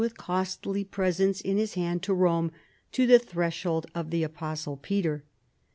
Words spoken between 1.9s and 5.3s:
to liome," to the tbresii old of the apostle Peter."